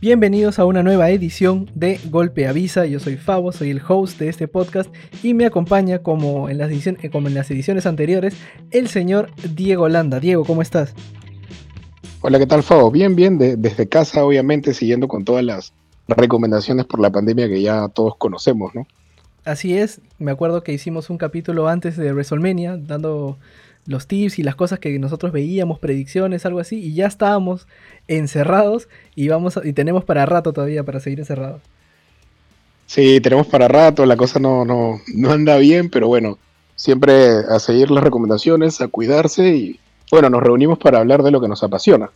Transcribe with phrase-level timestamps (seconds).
[0.00, 2.86] Bienvenidos a una nueva edición de Golpe Avisa.
[2.86, 6.70] Yo soy Fabo, soy el host de este podcast y me acompaña como en las
[6.70, 8.36] ediciones, como en las ediciones anteriores
[8.70, 10.20] el señor Diego Landa.
[10.20, 10.94] Diego, ¿cómo estás?
[12.20, 12.90] Hola, ¿qué tal Fabo?
[12.90, 15.72] Bien, bien, desde casa obviamente siguiendo con todas las
[16.08, 18.86] recomendaciones por la pandemia que ya todos conocemos, ¿no?
[19.44, 23.38] Así es, me acuerdo que hicimos un capítulo antes de WrestleMania dando
[23.86, 27.66] los tips y las cosas que nosotros veíamos, predicciones, algo así, y ya estábamos
[28.08, 31.62] encerrados y vamos y tenemos para rato todavía para seguir encerrados.
[32.86, 36.38] Sí, tenemos para rato, la cosa no, no, no anda bien, pero bueno,
[36.76, 37.14] siempre
[37.48, 39.80] a seguir las recomendaciones, a cuidarse y
[40.10, 42.10] bueno, nos reunimos para hablar de lo que nos apasiona.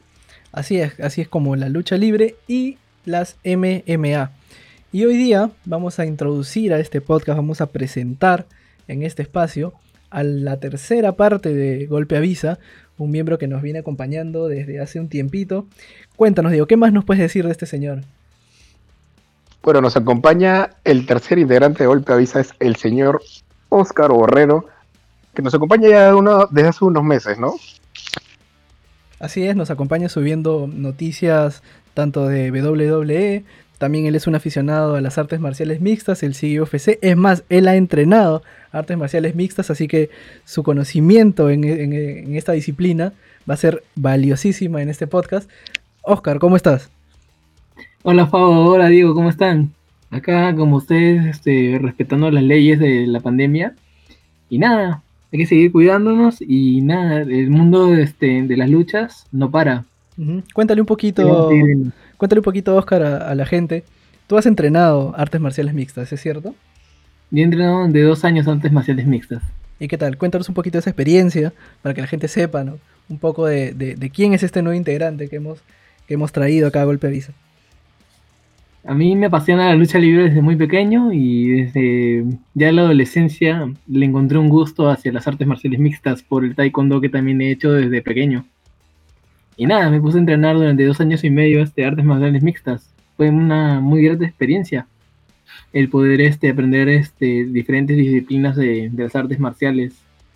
[0.52, 4.30] Así es, así es como la lucha libre y las MMA.
[4.92, 8.46] Y hoy día vamos a introducir a este podcast, vamos a presentar
[8.87, 9.74] en este espacio
[10.10, 12.58] a la tercera parte de Golpe Avisa,
[12.96, 15.66] un miembro que nos viene acompañando desde hace un tiempito.
[16.16, 18.02] Cuéntanos, Diego, ¿qué más nos puedes decir de este señor?
[19.62, 23.23] Bueno, nos acompaña el tercer integrante de Golpe Avisa, es el señor
[23.68, 24.66] Oscar Borrero,
[25.34, 26.12] que nos acompaña ya
[26.50, 27.54] desde hace unos meses, ¿no?
[29.20, 31.62] Así es, nos acompaña subiendo noticias
[31.95, 33.45] tanto de WWE,
[33.79, 36.98] también él es un aficionado a las artes marciales mixtas, el sigue UFC.
[37.01, 40.10] Es más, él ha entrenado artes marciales mixtas, así que
[40.45, 41.65] su conocimiento en,
[42.34, 43.12] esta disciplina
[43.49, 45.49] va a ser valiosísima en este podcast.
[46.02, 46.90] Oscar, ¿cómo estás?
[48.02, 49.73] Hola Fabo, hola Diego, ¿cómo están?
[50.10, 53.74] Acá, como ustedes, este, respetando las leyes de la pandemia.
[54.51, 59.51] Y nada, hay que seguir cuidándonos y nada, el mundo este, de las luchas no
[59.51, 59.84] para.
[60.52, 61.51] Cuéntale un poquito,
[62.19, 63.85] cuéntale un poquito, Oscar, a, la gente.
[64.27, 66.55] Tú has entrenado artes marciales mixtas, ¿es cierto?
[67.31, 69.43] Yo he entrenado de dos años artes marciales mixtas.
[69.81, 70.19] ¿Y qué tal?
[70.19, 72.78] Cuéntanos un poquito de esa experiencia para que la gente sepa, ¿no?
[73.09, 75.61] Un poco de, quién es este nuevo integrante que hemos,
[76.06, 77.33] que hemos traído acá a Golpe Avisa.
[78.84, 82.25] A mí me apasiona la lucha libre desde muy pequeño y desde
[82.55, 86.55] ya en la adolescencia le encontré un gusto hacia las artes marciales mixtas por el
[86.55, 88.47] taekwondo que también he hecho desde pequeño.
[89.59, 92.95] Y nada, me puse a entrenar durante dos años y medio este artes marciales mixtas.
[93.17, 94.87] Fue una muy grata experiencia
[95.73, 99.95] el poder este, aprender este, diferentes disciplinas de, las artes marciales.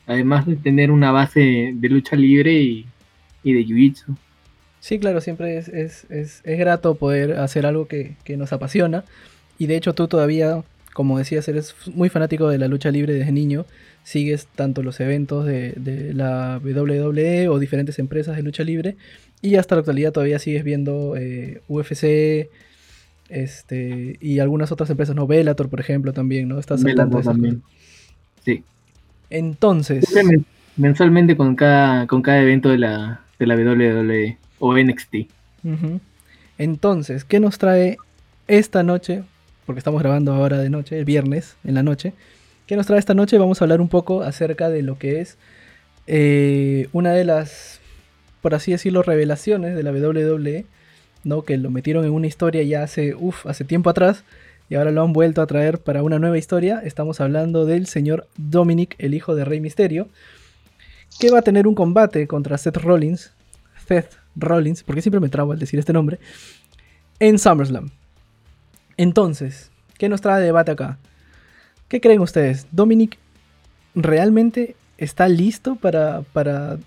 [0.09, 2.87] Además de tener una base de lucha libre y,
[3.45, 4.17] de jiu-jitsu.
[4.81, 9.05] Sí, claro, siempre es, es, es, grato poder hacer algo que, que, nos apasiona.
[9.57, 13.33] Y de hecho tú todavía, como decías, eres muy fanático de la lucha libre desde
[13.33, 13.67] niño
[14.05, 18.97] sigues tanto los eventos de, la WWE o diferentes empresas de lucha libre
[19.41, 22.51] y hasta la actualidad todavía sigues viendo eh, UFC
[23.29, 25.27] este, y algunas otras empresas, ¿no?
[25.27, 26.59] Bellator, por ejemplo, también, ¿no?
[26.59, 27.63] Estás Bellator también.
[28.45, 28.63] Sí.
[29.31, 30.05] Entonces...
[30.75, 35.15] Mensualmente con cada, con cada evento de la, de la WWE o NXT.
[36.57, 37.99] Entonces, ¿qué nos trae
[38.49, 39.23] esta noche?
[39.67, 42.13] Porque estamos grabando ahora de noche, el viernes, en la noche.
[42.67, 43.39] ¿Qué nos trae esta noche?
[43.39, 45.37] Vamos a hablar un poco acerca de lo que es
[46.07, 47.81] eh, una de las,
[48.41, 50.65] por así decirlo, revelaciones de la WWE,
[51.25, 51.43] ¿no?
[51.43, 54.25] Que lo metieron en una historia ya hace, uf, hace tiempo atrás
[54.69, 56.81] y ahora lo han vuelto a traer para una nueva historia.
[56.85, 60.09] Estamos hablando del señor Dominic, el hijo de Rey Misterio,
[61.21, 63.33] que va a tener un combate contra Seth Rollins,
[63.87, 66.19] Seth Rollins, porque siempre me trabo al decir este nombre,
[67.19, 67.91] en SummerSlam.
[69.03, 70.97] Entonces, ¿qué nos trae debate acá?
[71.89, 72.69] ¿Qué creen ustedes?
[72.71, 73.19] ¿Dominic
[73.97, 76.79] realmente está listo para, para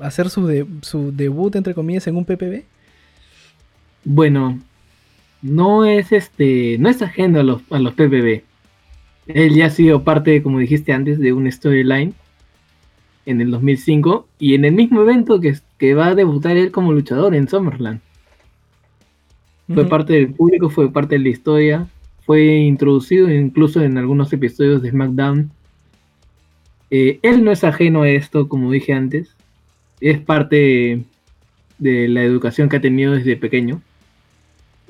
[0.00, 2.64] hacer su, su debut, entre comillas, en un PPB?
[4.02, 4.58] Bueno,
[5.40, 8.42] no es este, no es ajeno a los, a los PPB.
[9.28, 12.12] Él ya ha sido parte, como dijiste antes, de un storyline
[13.24, 16.92] en el 2005 y en el mismo evento que, que va a debutar él como
[16.92, 18.00] luchador en Summerland.
[19.74, 21.88] Fue parte del público, fue parte de la historia,
[22.24, 25.50] fue introducido incluso en algunos episodios de SmackDown.
[26.90, 29.34] Eh, él no es ajeno a esto, como dije antes.
[30.00, 31.02] Es parte
[31.78, 33.80] de la educación que ha tenido desde pequeño.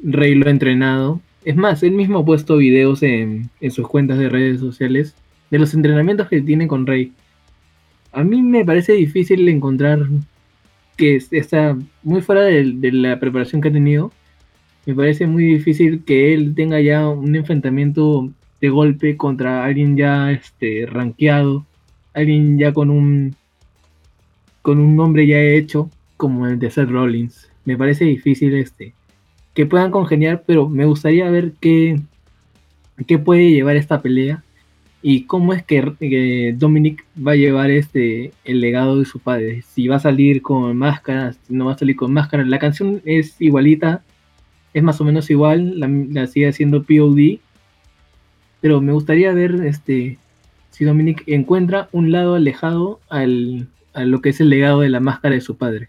[0.03, 1.21] Rey lo ha entrenado.
[1.45, 5.15] Es más, él mismo ha puesto videos en, sus cuentas de redes sociales
[5.51, 7.13] de los entrenamientos que tiene con Rey.
[8.13, 10.07] A mí me parece difícil encontrar
[10.97, 14.13] que está muy fuera de la preparación que ha tenido
[14.87, 18.31] me parece muy difícil que él tenga ya un enfrentamiento
[18.61, 21.65] de golpe contra alguien ya este rankeado,
[22.15, 23.35] alguien ya con un
[24.63, 27.49] con un nombre ya hecho como el de Seth Rollins.
[27.65, 28.95] Me parece difícil este
[29.55, 32.01] que puedan congeniar, pero me gustaría ver qué
[33.07, 34.43] qué puede llevar esta pelea
[35.03, 39.63] y cómo es que, Dominic va a llevar este el legado de su padre.
[39.63, 42.45] Si va a salir con máscara, si no va a salir con máscara.
[42.45, 44.03] La canción es igualita
[44.75, 47.39] es más o menos igual, la, sigue haciendo POD,
[48.61, 50.19] pero me gustaría ver este
[50.71, 55.01] si Dominic encuentra un lado alejado al, a lo que es el legado de la
[55.01, 55.89] máscara de su padre.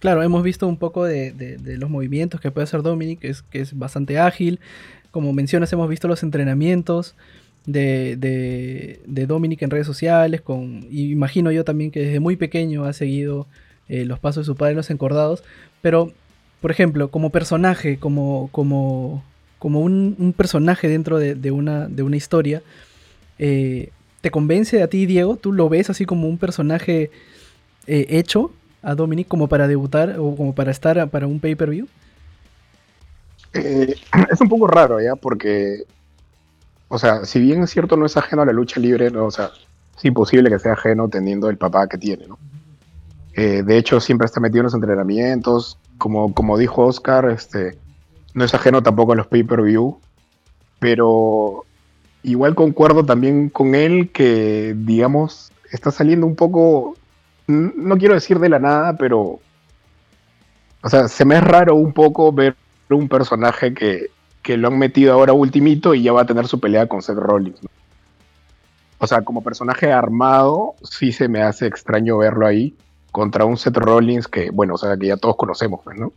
[0.00, 3.60] Claro, hemos visto un poco de, de- los movimientos que puede hacer Dominic, es, que
[3.60, 4.58] es bastante ágil.
[5.10, 7.14] Como mencionas, hemos visto los entrenamientos
[7.66, 10.40] de, de, Dominic en redes sociales.
[10.40, 13.46] Con, imagino yo también que desde muy pequeño ha seguido
[13.88, 15.44] eh, los pasos de su padre en los encordados.
[15.82, 16.12] Pero,
[16.60, 19.22] por ejemplo, como personaje, como, como,
[19.58, 22.62] como un, un personaje dentro de, de una, de una historia,
[23.38, 23.90] eh,
[24.20, 25.36] ¿te convence a ti, Diego?
[25.36, 27.10] ¿Tú lo ves así como un personaje
[27.86, 28.52] eh, hecho
[28.82, 31.88] a Dominic como para debutar o como para estar para un pay-per-view?
[33.54, 33.94] Eh,
[34.30, 35.16] es un poco raro, ¿ya?
[35.16, 35.84] Porque,
[36.88, 39.26] o sea, si bien es cierto, no es ajeno a la lucha libre, ¿no?
[39.26, 39.50] o sea,
[39.96, 42.38] es imposible que sea ajeno teniendo el papá que tiene, ¿no?
[43.34, 45.78] Eh, de hecho, siempre está metido en los entrenamientos.
[46.00, 47.76] Como, como dijo Oscar, este,
[48.32, 49.98] no es ajeno tampoco a los pay-per-view.
[50.78, 51.66] Pero
[52.22, 56.94] igual concuerdo también con él que, digamos, está saliendo un poco,
[57.46, 59.40] no quiero decir de la nada, pero,
[60.82, 62.56] o sea, se me es raro un poco ver
[62.88, 64.06] un personaje que,
[64.42, 67.18] que lo han metido ahora ultimito y ya va a tener su pelea con Seth
[67.18, 67.60] Rollins.
[68.96, 72.74] O sea, como personaje armado, sí se me hace extraño verlo ahí
[73.10, 76.12] contra un Seth Rollins que, bueno, o sea, que ya todos conocemos, pues, ¿no?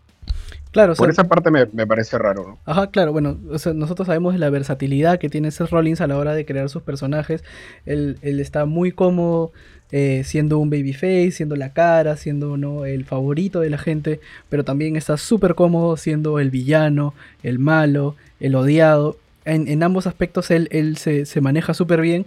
[0.71, 2.59] Claro, o sea, Por esa parte me, me parece raro, ¿no?
[2.65, 6.07] Ajá, claro, bueno, o sea, nosotros sabemos de la versatilidad que tiene Seth Rollins a
[6.07, 7.43] la hora de crear sus personajes.
[7.85, 9.51] Él, él está muy cómodo
[9.91, 12.85] eh, siendo un babyface, siendo la cara, siendo ¿no?
[12.85, 14.19] el favorito de la gente,
[14.49, 17.13] pero también está súper cómodo siendo el villano,
[17.43, 19.17] el malo, el odiado.
[19.45, 22.25] En, en ambos aspectos él, él se, se maneja súper bien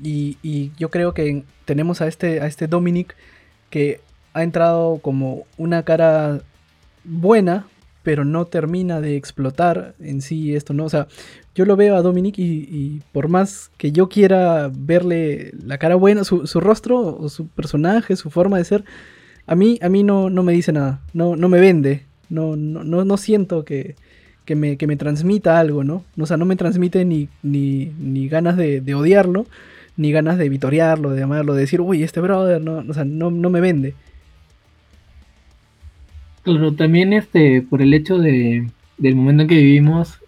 [0.00, 3.16] y, y yo creo que tenemos a este, a este Dominic
[3.70, 4.00] que
[4.34, 6.42] ha entrado como una cara
[7.04, 7.66] buena,
[8.02, 10.84] pero no termina de explotar en sí esto, ¿no?
[10.84, 11.06] O sea,
[11.54, 16.24] yo lo veo a Dominic y, por más que yo quiera verle la cara buena,
[16.24, 18.84] su, su rostro, su personaje, su forma de ser,
[19.46, 22.84] a mí, a mí no, no me dice nada, no, no me vende, no, no,
[22.84, 23.96] no, no siento que,
[24.44, 26.04] que, me, que me transmita algo, ¿no?
[26.18, 29.46] O sea, no me transmite ni, ni, ni ganas de, de odiarlo,
[30.00, 33.30] ni ganas de vitorearlo, de amarlo, de decir, uy, este brother, no, o sea, no,
[33.30, 33.94] no me vende.
[36.42, 38.66] Claro, también este, por el hecho de,
[38.96, 40.18] del momento en que vivimos,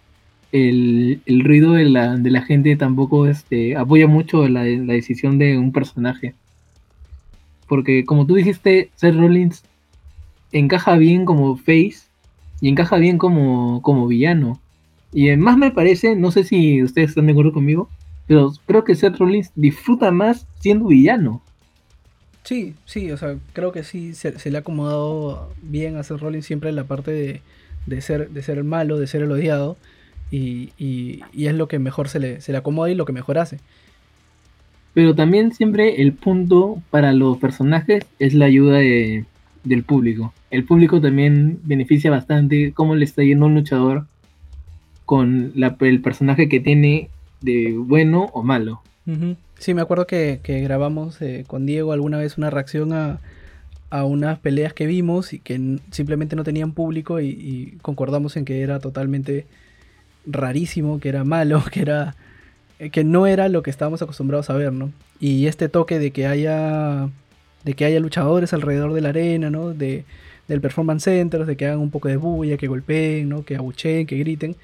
[0.51, 5.39] el, el ruido de la, de la gente tampoco este, apoya mucho la, la decisión
[5.39, 6.35] de un personaje.
[7.67, 9.63] Porque como tú dijiste, Seth Rollins
[10.51, 12.03] encaja bien como face
[12.61, 14.59] y encaja bien como, como villano.
[15.11, 17.89] Y eh, más me parece, no sé si ustedes están de acuerdo conmigo,
[18.27, 21.41] pero creo que Seth Rollins disfruta más siendo villano.
[22.43, 26.19] Sí, sí, o sea, creo que sí se, se le ha acomodado bien a Seth
[26.19, 27.41] Rollins siempre en la parte de,
[27.85, 29.77] de ser, de ser el malo, de ser el odiado,
[30.31, 33.13] y, y- y es lo que mejor se le, se le acomoda y lo que
[33.13, 33.59] mejor hace.
[34.93, 39.25] Pero también siempre el punto para los personajes es la ayuda de-
[39.63, 40.33] del público.
[40.51, 44.05] El público también beneficia bastante cómo le está yendo un luchador
[45.05, 47.09] con la- el personaje que tiene
[47.43, 48.81] de bueno o malo.
[49.59, 53.19] Sí, me acuerdo que, que grabamos eh, con Diego alguna vez una reacción a,
[53.89, 58.45] a unas peleas que vimos y que simplemente no tenían público y, y concordamos en
[58.45, 59.45] que era totalmente
[60.25, 62.15] rarísimo, que era malo, que era
[62.79, 64.91] eh, que no era lo que estábamos acostumbrados a ver, ¿no?
[65.19, 67.09] Y este toque de que haya
[67.63, 69.73] de que haya luchadores alrededor de la arena, ¿no?
[69.73, 70.05] De,
[70.47, 73.45] del performance center, de que hagan un poco de bulla, que golpeen, ¿no?
[73.45, 74.55] Que abucheen, que griten.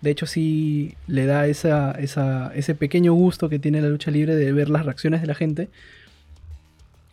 [0.00, 4.68] De hecho, sí le da ese pequeño gusto que tiene la lucha libre de ver
[4.68, 5.68] las reacciones de la gente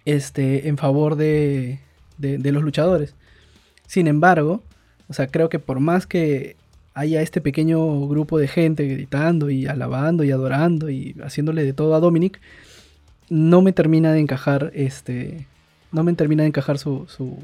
[0.05, 1.79] este, en favor de,
[2.17, 3.15] de, de los luchadores.
[3.87, 4.61] Sin embargo,
[5.07, 6.55] o sea, creo que por más que
[6.93, 11.95] haya este pequeño grupo de gente gritando y alabando y adorando y haciéndole de todo
[11.95, 12.39] a Dominic,
[13.29, 15.47] no me termina de encajar este.
[15.91, 17.37] No me termina de encajar su, su,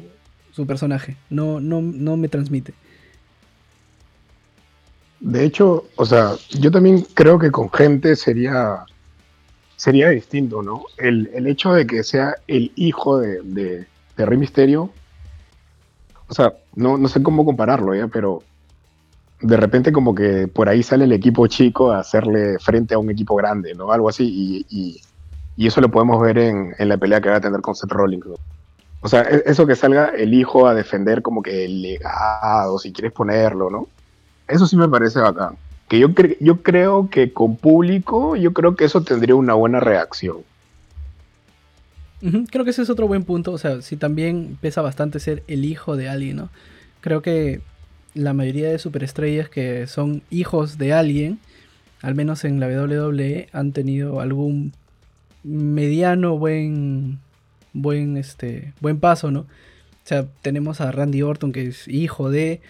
[0.52, 1.16] su personaje.
[1.30, 2.74] No, no, no me transmite.
[5.20, 8.86] De hecho, o sea, yo también creo que con gente sería,
[9.76, 10.84] sería distinto, ¿no?
[10.98, 13.88] El, el hecho de que sea el hijo de, de,
[14.26, 14.90] Rey Misterio,
[16.28, 18.08] o sea, no, no sé cómo compararlo, ¿ya?
[18.08, 18.44] Pero
[19.42, 23.10] de repente como que por ahí sale el equipo chico a hacerle frente a un
[23.10, 23.92] equipo grande, ¿no?
[23.92, 25.02] Algo así, y, y,
[25.58, 27.92] y eso lo podemos ver en, en la pelea que va a tener con Seth
[27.92, 28.36] Rollins, ¿no?
[29.02, 32.92] O sea, e- eso que salga el hijo a defender como que el legado, si
[32.94, 33.88] quieres ponerlo, ¿no?
[34.50, 35.56] Eso sí me parece bacán.
[35.88, 40.38] Que yo, yo creo que con público, yo creo que eso tendría una buena reacción.
[42.52, 43.52] Creo que ese es otro buen punto.
[43.54, 46.50] O sea, sí también pesa bastante ser el hijo de alguien, ¿no?
[47.02, 47.62] Creo que
[48.14, 51.40] la mayoría de superestrellas que son hijos de alguien,
[52.02, 54.74] al menos en la WWE, han tenido algún
[55.44, 57.20] mediano buen
[57.72, 59.42] buen este buen paso, ¿no?
[59.42, 59.48] O
[60.10, 62.62] sea, tenemos a Randy Orton que es hijo de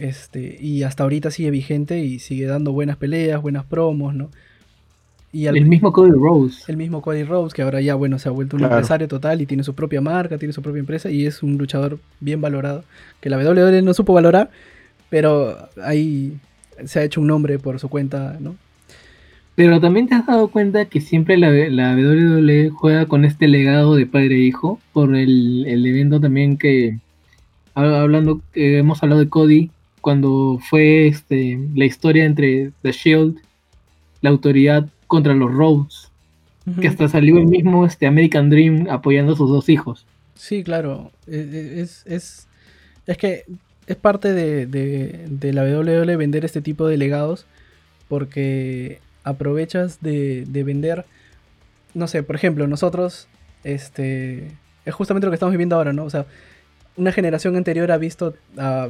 [0.00, 4.30] este y hasta ahorita sigue vigente y sigue dando buenas peleas, buenas promos, ¿no?
[5.32, 6.64] Y el mismo Cody Rose.
[6.66, 9.46] El mismo Cody Rose, que ahora ya, bueno, se ha vuelto un empresario total y
[9.46, 12.84] tiene su propia marca, tiene su propia empresa y es un luchador bien valorado,
[13.20, 14.50] que la WWE no supo valorar,
[15.08, 16.36] pero ahí
[16.84, 18.56] se ha hecho un nombre por su cuenta, ¿no?
[19.54, 23.94] Pero también te has dado cuenta que siempre la, la WWE juega con este legado
[23.94, 26.98] de padre e hijo, por el, el evento también que,
[27.74, 33.36] hablando, que hemos hablado de Cody, cuando fue este, la historia entre The Shield,
[34.20, 36.10] la autoridad contra los Rhodes,
[36.80, 40.06] que hasta salió el mismo este, American Dream apoyando a sus dos hijos.
[40.34, 42.48] Sí, claro, e, e, es, es,
[43.06, 43.44] es que
[43.86, 47.46] es parte de, de, de, la WWE vender este tipo de legados
[48.08, 51.04] porque aprovechas de, de, vender,
[51.94, 53.26] no sé, por ejemplo, nosotros,
[53.64, 54.52] este,
[54.84, 56.04] es justamente lo que estamos viviendo ahora, ¿no?
[56.04, 56.26] O sea,
[57.00, 58.34] una generación anterior ha visto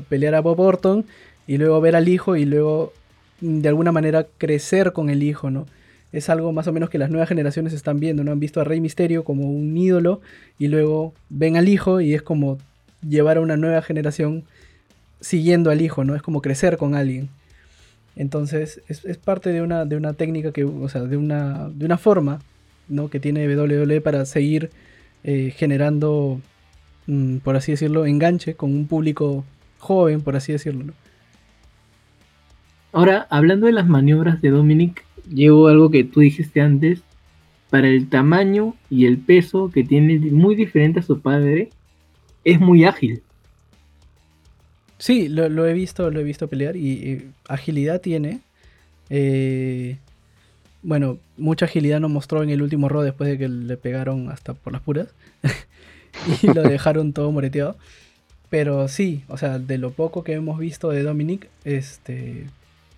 [0.08, 1.06] pelear a Bob Orton
[1.46, 2.92] y luego ver al hijo y luego
[3.40, 5.66] de alguna manera crecer con el hijo, ¿no?
[6.12, 8.32] es algo más o menos que las nuevas generaciones están viendo, ¿no?
[8.32, 10.20] Han visto a Rey Misterio como un ídolo
[10.58, 12.58] y luego ven al hijo y es como
[13.08, 14.44] llevar a una nueva generación
[15.20, 16.16] siguiendo al hijo, ¿no?
[16.16, 17.28] Es como crecer con alguien.
[18.16, 21.96] Entonces, es, parte de una, de una técnica que, o sea, de una, de una
[21.96, 22.40] forma,
[22.88, 23.08] ¿no?
[23.08, 24.70] Que tiene WWE para seguir
[25.22, 26.40] eh, generando,
[27.07, 29.45] mm, por así decirlo, enganche con un público
[29.78, 30.92] joven, por así decirlo, ¿no?
[32.92, 37.02] Ahora, hablando de las maniobras de Dominic, llevo algo que tú dijiste antes.
[37.71, 41.71] Para el tamaño y el peso que tiene muy diferente a su padre,
[42.42, 43.23] es muy ágil.
[44.99, 48.40] Sí, lo, he visto, lo he visto pelear y, agilidad tiene.
[49.09, 49.99] Eh,
[50.83, 54.54] bueno, mucha agilidad no mostró en el último round después de que le pegaron hasta
[54.54, 55.09] por las puras
[56.42, 57.76] y lo dejaron todo moreteado.
[58.48, 62.46] Pero sí, o sea, de lo poco que hemos visto de Dominic, este,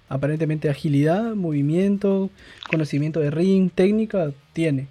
[0.08, 2.30] aparentemente agilidad, movimiento,
[2.70, 4.88] conocimiento de ring, técnica, tiene.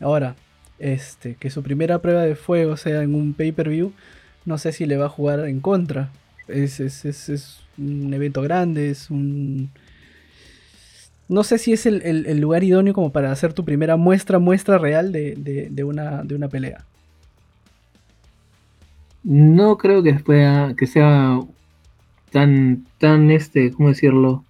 [0.00, 0.36] Ahora,
[0.78, 3.92] este, que su primera prueba de fuego sea en un pay-per-view,
[4.44, 6.10] no sé si le va a jugar en contra.
[6.48, 9.70] Es, es, un evento grande, es un...
[11.28, 15.12] No sé si es el, lugar idóneo como para hacer tu primera muestra, muestra real
[15.12, 16.84] de, una, de una pelea.
[19.26, 20.16] No creo que,
[20.78, 21.40] que sea
[22.30, 24.44] tan, tan, este, ¿cómo decirlo?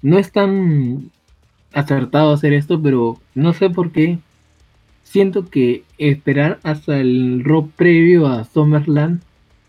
[0.00, 1.10] No es tan
[1.74, 4.18] acertado hacer esto, pero no sé por qué.
[5.02, 9.20] Siento que esperar hasta el rock previo a Summerland,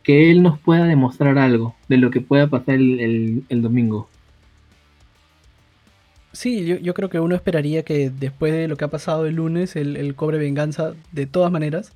[0.04, 4.08] que él nos pueda demostrar algo de lo que pueda pasar el, domingo.
[6.32, 9.76] Sí, yo, creo que uno esperaría que después de lo que ha pasado el lunes,
[9.76, 11.92] él, cobre venganza de todas maneras.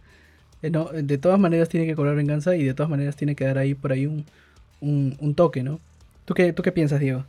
[0.64, 3.44] Eh, no, de todas maneras tiene que cobrar venganza y de todas maneras tiene que
[3.46, 4.26] dar ahí por ahí un,
[4.80, 5.82] un, toque, ¿no?
[6.24, 7.26] ¿Tú qué, ¿Tú qué piensas, Diego?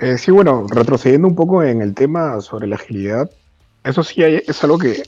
[0.00, 3.30] Eh, sí, bueno, retrocediendo un poco en el tema sobre la agilidad,
[3.84, 5.04] eso sí es algo que,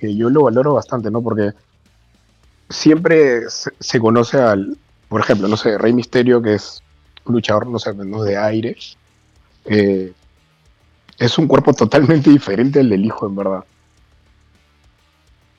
[0.00, 1.22] yo lo valoro bastante, ¿no?
[1.22, 1.52] Porque
[2.70, 4.76] siempre se, conoce al,
[5.08, 6.82] por ejemplo, no sé, Rey Misterio, que es
[7.26, 8.76] un luchador, no sé, menos de aire,
[9.66, 10.12] eh,
[11.18, 13.64] es un cuerpo totalmente diferente al del hijo, en verdad.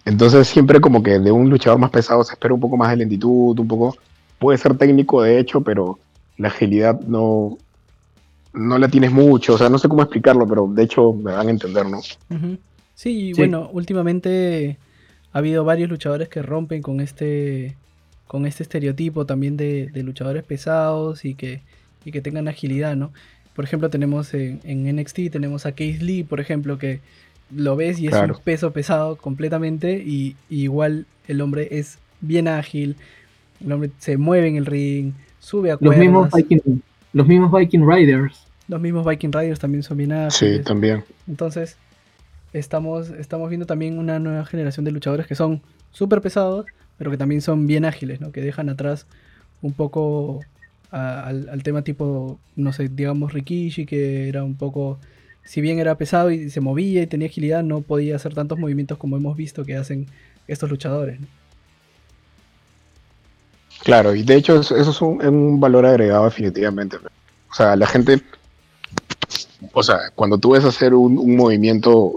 [0.05, 2.97] Entonces siempre como que de un luchador más pesado se espera un poco más de
[2.97, 3.95] lentitud, un poco...
[4.39, 5.99] Puede ser técnico de hecho, pero
[6.37, 7.57] la agilidad no,
[8.53, 11.47] no la tienes mucho, o sea, no sé cómo explicarlo, pero de hecho me van
[11.47, 12.01] a entender, ¿no?
[12.93, 14.77] sí, bueno, últimamente
[15.31, 17.77] ha habido varios luchadores que rompen con este
[18.27, 21.61] con este estereotipo también de, luchadores pesados y que,
[22.03, 23.11] y que tengan agilidad, ¿no?
[23.55, 26.99] Por ejemplo, tenemos en, en NXT, tenemos a Case Lee, por ejemplo, que
[27.55, 32.95] lo ves y es un peso pesado completamente y, igual el hombre es bien ágil,
[33.63, 35.97] el hombre se mueve en el ring, sube a cuerdas.
[35.97, 36.81] Los mismos Viking,
[37.13, 38.47] los mismos Viking Riders.
[38.67, 40.57] Los mismos Viking Riders también son bien ágiles.
[40.57, 41.03] Sí, también.
[41.27, 41.77] Entonces,
[42.53, 46.65] estamos, estamos viendo también una nueva generación de luchadores que son súper pesados,
[46.97, 48.31] pero que también son bien ágiles, ¿no?
[48.31, 49.05] Que dejan atrás
[49.61, 50.41] un poco
[50.91, 54.99] al, al, tema tipo, no sé, digamos Rikishi, que era un poco
[55.43, 58.97] si bien era pesado y se movía y tenía agilidad, no podía hacer tantos movimientos
[58.97, 60.07] como hemos visto que hacen
[60.47, 61.19] estos luchadores.
[63.83, 66.97] Claro, y de hecho eso, es un, valor agregado definitivamente.
[67.51, 68.21] O sea, la gente,
[69.73, 72.13] o sea, cuando tú ves hacer un, movimiento,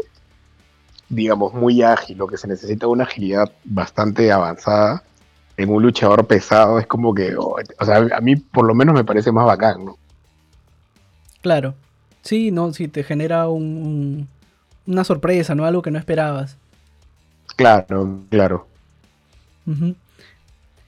[1.08, 5.02] digamos, muy ágil, lo que se necesita una agilidad bastante avanzada,
[5.56, 9.04] en un luchador pesado es como que, o sea, a mí por lo menos me
[9.04, 9.98] parece más bacán, ¿no?
[11.40, 11.74] Claro.
[12.26, 14.26] Sí, no, sí, te genera un,
[14.84, 15.64] una sorpresa, ¿no?
[15.64, 16.56] Algo que no esperabas.
[17.54, 18.66] Claro, claro.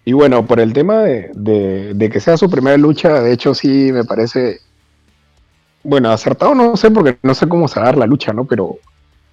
[0.05, 4.05] Y bueno, por el tema de, que sea su primera lucha, de hecho sí me
[4.05, 4.59] parece,
[5.85, 8.45] bueno, acertado no sé porque no sé cómo se dar la lucha, ¿no?
[8.45, 8.79] Pero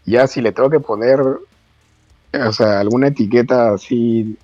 [0.06, 4.38] ya si le tengo que poner, o sea, alguna etiqueta así,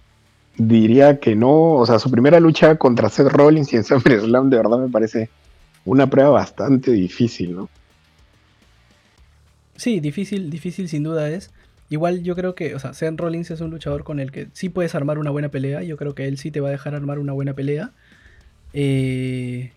[0.57, 4.57] diría que no, o sea, su primera lucha contra Seth Rollins y en SummerSlam de
[4.57, 5.29] verdad me parece
[5.85, 7.69] una prueba bastante difícil, ¿no?
[9.75, 11.49] Sí, difícil, difícil sin duda es.
[11.89, 14.69] Igual yo creo que, o sea, Seth Rollins es un luchador con el que sí
[14.69, 15.83] puedes armar una buena pelea.
[15.83, 17.91] Yo creo que él sí te va a dejar armar una buena pelea.
[18.73, 19.71] Eh,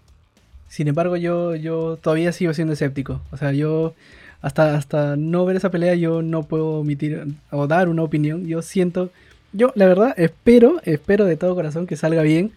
[0.68, 3.20] sin embargo, yo, yo todavía sigo siendo escéptico.
[3.32, 3.94] O sea, yo
[4.42, 8.46] hasta, hasta no ver esa pelea yo no puedo omitir o dar una opinión.
[8.46, 9.10] Yo siento,
[9.52, 12.52] yo la verdad espero, espero de todo corazón que salga bien.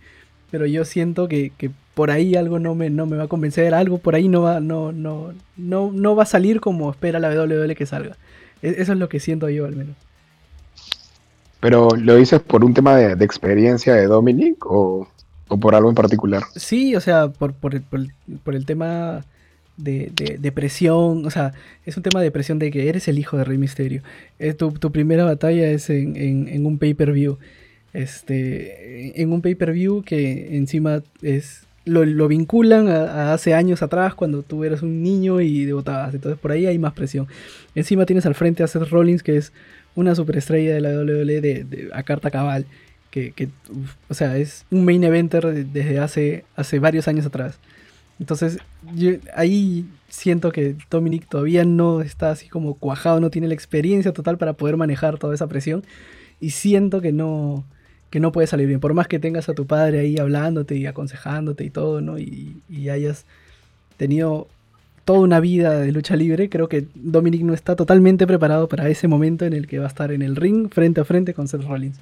[0.51, 1.51] Pero yo siento que
[1.97, 4.59] por ahí algo no me, no me va a convencer, algo por ahí no va,
[4.59, 8.15] no, no, no, no va a salir como espera la WWE que salga.
[8.61, 9.95] E, eso es lo que siento yo al menos.
[11.59, 15.07] Pero lo dices por un tema de, experiencia de Dominic o,
[15.59, 16.43] por algo en particular?
[16.55, 19.25] Sí, o sea, por, por, el, tema
[19.77, 23.37] de, de, presión, o sea, es un tema de presión de que eres el hijo
[23.37, 24.03] de Rey Misterio.
[24.37, 27.39] Eh, tu, tu, primera batalla es en, en, en un pay-per-view.
[27.91, 34.63] Este, en un pay-per-view que encima es lo, vinculan a, hace años atrás cuando tú
[34.63, 36.13] eras un niño y debutabas.
[36.13, 37.27] Entonces por ahí hay más presión.
[37.75, 39.53] Encima tienes al frente a Seth Rollins, que es
[39.95, 42.65] una superestrella de la WWE de, a carta cabal.
[43.09, 43.49] Que,
[44.09, 47.57] o sea, es un main eventer desde hace, hace varios años atrás.
[48.19, 48.59] Entonces,
[49.35, 54.37] ahí siento que Dominic todavía no está así como cuajado, no tiene la experiencia total
[54.37, 55.83] para poder manejar toda esa presión.
[56.39, 57.65] Y siento que no,
[58.09, 58.79] que no puede salir bien.
[58.79, 62.17] Por más que tengas a tu padre ahí hablándote y aconsejándote y todo, ¿no?
[62.19, 63.25] Y, hayas
[63.97, 64.47] tenido
[65.03, 69.07] toda una vida de lucha libre, creo que Dominic no está totalmente preparado para ese
[69.07, 71.63] momento en el que va a estar en el ring frente a frente con Seth
[71.63, 71.99] Rollins.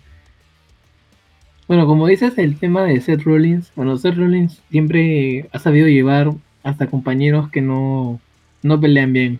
[1.67, 6.31] Bueno, como dices, el tema de Seth Rollins, bueno, Seth Rollins siempre ha sabido llevar
[6.63, 8.19] hasta compañeros que no,
[8.61, 9.39] no pelean bien.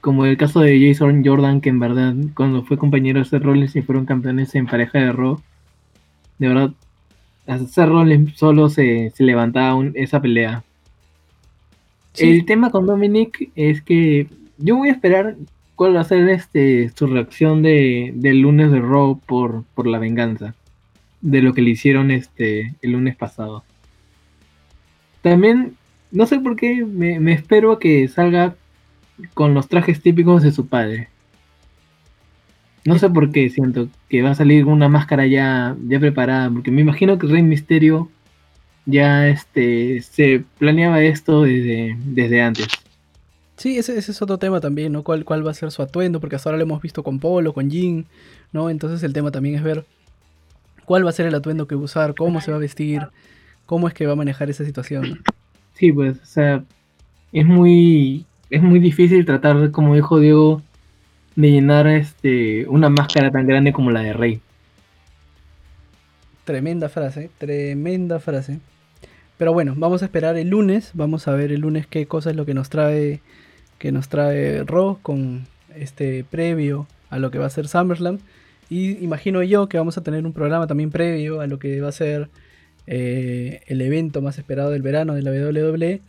[0.00, 3.74] Como el caso de Jason Jordan, que en verdad, cuando fue compañero de Seth Rollins
[3.76, 5.40] y fueron campeones en pareja de Raw,
[6.40, 6.70] de verdad,
[7.46, 10.64] hacer Rollins solo se, levantaba esa pelea.
[12.16, 14.26] El tema con Dominic es que
[14.56, 15.36] yo voy a esperar
[15.76, 19.98] cuál va a ser este, su reacción de, del lunes de Raw por, por la
[19.98, 20.54] venganza
[21.20, 23.62] de lo que le hicieron este, el lunes pasado.
[25.20, 25.76] También,
[26.10, 28.56] no sé por qué, me, me espero a que salga
[29.34, 31.10] con los trajes típicos de su padre.
[32.84, 36.70] No sé por qué siento que va a salir una máscara ya, ya preparada, porque
[36.70, 38.08] me imagino que Rey Misterio
[38.86, 42.68] ya este, se planeaba esto desde, desde antes.
[43.56, 45.02] Sí, ese, es otro tema también, ¿no?
[45.02, 46.18] ¿Cuál, ¿Cuál va a ser su atuendo?
[46.18, 48.06] Porque hasta ahora lo hemos visto con Polo, con Jin,
[48.52, 48.70] ¿no?
[48.70, 49.84] Entonces el tema también es ver
[50.86, 53.02] cuál va a ser el atuendo que va a usar, cómo se va a vestir,
[53.66, 55.22] cómo es que va a manejar esa situación.
[55.74, 56.64] Sí, pues, o sea,
[57.32, 60.62] es muy, es muy difícil tratar, como dijo Diego,
[61.36, 64.40] de llenar este, una máscara tan grande como la de Rey.
[66.44, 68.58] Tremenda frase, tremenda frase.
[69.38, 72.36] Pero bueno, vamos a esperar el lunes, vamos a ver el lunes qué cosa es
[72.36, 73.20] lo que nos trae
[73.78, 78.18] que nos trae Raw con este previo a lo que va a ser SummerSlam.
[78.68, 81.88] Y imagino yo que vamos a tener un programa también previo a lo que va
[81.88, 82.28] a ser
[82.86, 86.02] eh, el evento más esperado del verano de la WWE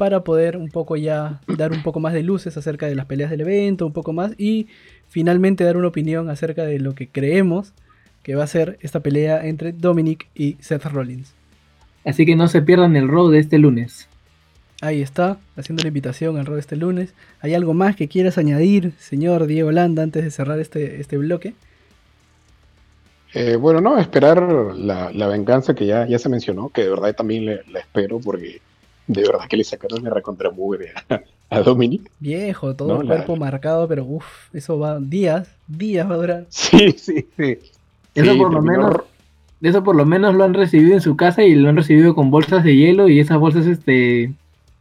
[0.00, 3.28] para poder un poco ya dar un poco más de luces acerca de las peleas
[3.28, 4.66] del evento, un poco más, y
[5.10, 7.74] finalmente dar una opinión acerca de lo que creemos
[8.22, 11.34] que va a ser esta pelea entre Dominic y Seth Rollins.
[12.06, 14.08] Así que no se pierdan el Raw de este lunes.
[14.80, 17.12] Ahí está, haciendo la invitación al Raw de este lunes.
[17.42, 21.52] ¿Hay algo más que quieras añadir, señor Diego Landa, antes de cerrar este, este bloque?
[23.34, 24.40] Eh, bueno, no, esperar
[24.74, 28.62] la, venganza que ya, ya se mencionó, que de verdad también la espero porque
[29.12, 30.50] de verdad que le sacaron la recontra
[31.08, 31.20] a,
[31.50, 32.10] a Dominic.
[32.20, 36.46] Viejo, todo el cuerpo marcado, pero uff, eso va días, días va a durar.
[36.48, 37.58] Sí, sí, sí.
[38.14, 38.96] Eso por lo menos,
[39.60, 42.30] eso por lo menos lo han recibido en su casa y lo han recibido con
[42.30, 44.32] bolsas de hielo y esas bolsas este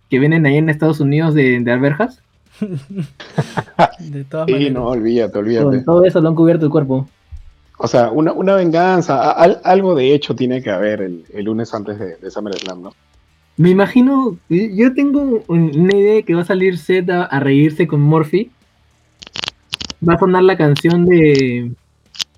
[0.10, 2.22] que vienen ahí en Estados Unidos de, de alberjas.
[4.00, 5.66] de todas sí, no, olvídate, olvídate.
[5.66, 7.08] Con todo eso lo han cubierto el cuerpo.
[7.80, 12.18] O sea, una, una venganza, algo de hecho tiene que haber el, lunes antes de,
[12.18, 12.94] de SummerSlam, ¿no?
[13.60, 18.00] Me imagino, yo tengo una idea de que va a salir Seth a, reírse con
[18.00, 18.52] Morphy.
[20.08, 21.70] Va a sonar la canción de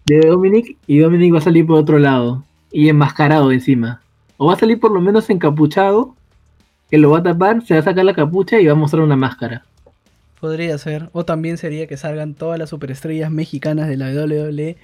[0.05, 4.01] de Dominic y Dominic va a salir por otro lado y enmascarado encima.
[4.37, 6.15] O va a salir por lo menos encapuchado,
[6.89, 9.03] que lo va a tapar, se va a sacar la capucha y va a mostrar
[9.03, 9.63] una máscara.
[10.39, 11.11] Podría ser.
[11.13, 14.75] O también sería que salgan todas las superestrellas mexicanas de la WWE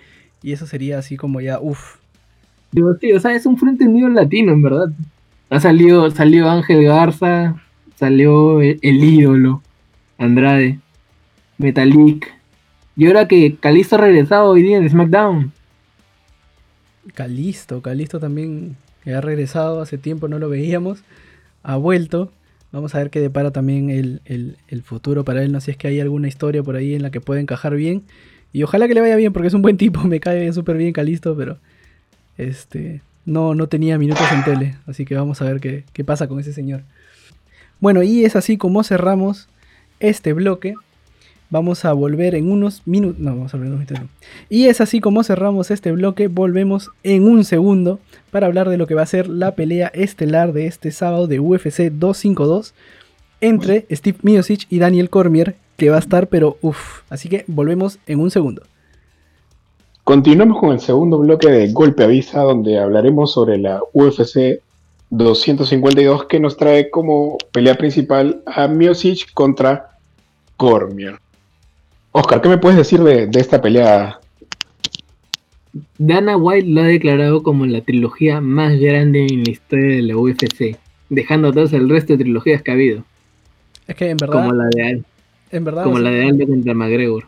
[0.44, 1.96] y eso sería así como ya, uff.
[3.02, 4.90] Sí, o sea, es un frente unido latino, en verdad.
[5.50, 7.56] Ha salido, salió Ángel Garza,
[7.96, 9.62] salió el, el ídolo,
[10.18, 10.80] Andrade,
[11.58, 12.34] Metalik.
[12.96, 15.52] Y ahora que Calisto ha regresado hoy día en SmackDown.
[17.14, 21.00] Calisto, Calisto también ha regresado, hace tiempo no lo veíamos,
[21.64, 22.32] ha vuelto.
[22.74, 25.72] Vamos a ver qué depara también el, el- el futuro para él, no sé si
[25.72, 28.04] es que hay alguna historia por ahí en la que pueda encajar bien.
[28.52, 30.92] Y ojalá que le vaya bien, porque es un buen tipo, me cae súper bien
[30.92, 31.58] Calisto, pero
[32.38, 36.28] este no, no tenía minutos en tele, así que vamos a ver qué, qué pasa
[36.28, 36.82] con ese señor.
[37.80, 39.50] Bueno, y es así como cerramos
[40.00, 40.74] este bloque.
[41.50, 43.20] Vamos a volver en unos minutos.
[43.20, 44.10] No, vamos a volver en unos minutos.
[44.50, 46.28] Y es así como cerramos este bloque.
[46.28, 48.00] Volvemos en un segundo
[48.32, 51.40] para hablar de lo que va a ser la pelea estelar de este sábado de
[51.40, 52.74] UFC 252
[53.42, 57.02] entre Steve Miocic y Daniel Cormier, que va a estar, pero uff.
[57.10, 58.64] Así que volvemos en un segundo.
[60.12, 64.62] Continuamos con el segundo bloque de Golpe Avisa, donde hablaremos sobre la UFC
[65.10, 69.98] 252, que nos trae como pelea principal a Miocic contra
[70.56, 71.16] Cormier.
[72.14, 74.22] Oscar, ¿qué me puedes decir de, de esta pelea?
[75.98, 80.16] Dana White lo ha declarado como la trilogía más grande en la historia de la
[80.16, 80.78] UFC,
[81.10, 83.04] dejando atrás el resto de trilogías que ha habido,
[83.90, 84.36] Es que en verdad.
[84.46, 85.06] como la de, Al-
[85.52, 87.26] en verdad como o la de Aldo contra McGregor.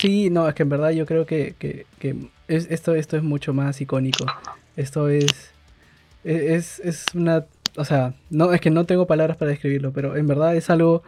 [0.00, 2.16] Sí, no, es que en verdad yo creo que, que- que
[2.48, 4.24] es, esto, esto es mucho más icónico.
[4.76, 5.50] Esto es,
[6.24, 7.44] es, es una,
[7.76, 11.02] o sea, no, es que no tengo palabras para describirlo, pero en verdad es algo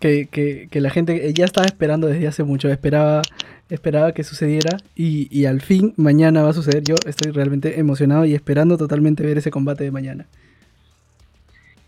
[0.00, 3.22] que, que- que la gente ya estaba esperando desde hace mucho, esperaba,
[3.70, 6.82] esperaba que sucediera y, y al fin mañana va a suceder.
[6.82, 10.26] Yo estoy realmente emocionado y esperando totalmente ver ese combate de mañana.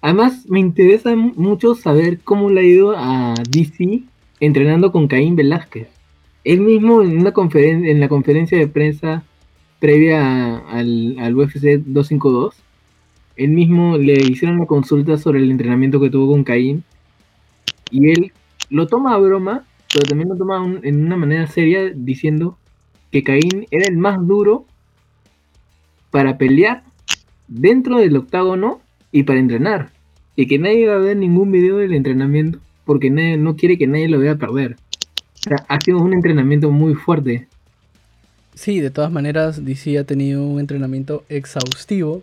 [0.00, 4.02] Además, me interesa mu- mucho saber cómo le ha ido a DC
[4.40, 5.88] entrenando con Caín Velázquez.
[6.46, 9.24] Él mismo en, una en la conferencia de prensa
[9.80, 12.54] previa al, al UFC 252,
[13.34, 16.84] él mismo le hicieron una consulta sobre el entrenamiento que tuvo con Caín
[17.90, 18.32] y él
[18.70, 22.56] lo toma a broma, pero también lo toma en una manera seria diciendo
[23.10, 24.66] que Caín era el más duro
[26.12, 26.84] para pelear
[27.48, 28.80] dentro del octágono
[29.10, 29.90] y para entrenar.
[30.36, 33.88] Y que nadie va a ver ningún video del entrenamiento porque nadie, no quiere que
[33.88, 34.76] nadie lo vea perder.
[35.46, 37.46] Sea, ha sido un entrenamiento muy fuerte.
[38.54, 42.22] Sí, de todas maneras, DC ha tenido un entrenamiento exhaustivo,